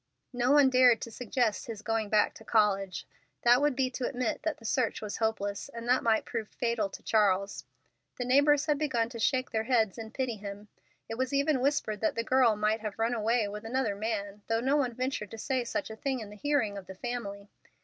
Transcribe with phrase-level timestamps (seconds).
[0.33, 3.05] No one dared to suggest his going back to college.
[3.43, 6.89] That would be to admit that the search was hopeless, and that might prove fatal
[6.89, 7.65] to Charles.
[8.17, 10.69] The neighbors had begun to shake their heads and pity him.
[11.07, 14.59] It was even whispered that the girl might have run away with another man, though
[14.59, 17.51] no one ventured to say such a thing in the hearing of the family.